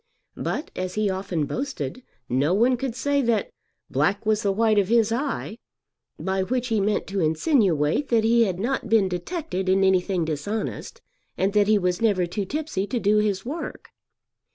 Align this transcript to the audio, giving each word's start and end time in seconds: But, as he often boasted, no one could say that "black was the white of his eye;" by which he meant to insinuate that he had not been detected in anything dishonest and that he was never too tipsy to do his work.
But, 0.37 0.71
as 0.75 0.95
he 0.95 1.11
often 1.11 1.45
boasted, 1.45 2.01
no 2.27 2.55
one 2.55 2.75
could 2.75 2.95
say 2.95 3.21
that 3.21 3.51
"black 3.91 4.25
was 4.25 4.41
the 4.41 4.51
white 4.51 4.79
of 4.79 4.87
his 4.87 5.11
eye;" 5.11 5.59
by 6.19 6.41
which 6.41 6.69
he 6.69 6.81
meant 6.81 7.05
to 7.05 7.19
insinuate 7.19 8.07
that 8.09 8.23
he 8.23 8.45
had 8.45 8.59
not 8.59 8.89
been 8.89 9.07
detected 9.07 9.69
in 9.69 9.83
anything 9.83 10.25
dishonest 10.25 11.01
and 11.37 11.53
that 11.53 11.67
he 11.67 11.77
was 11.77 12.01
never 12.01 12.25
too 12.25 12.45
tipsy 12.45 12.87
to 12.87 12.99
do 12.99 13.17
his 13.17 13.45
work. 13.45 13.89